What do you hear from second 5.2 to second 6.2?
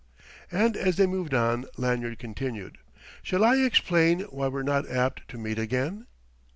to meet again?"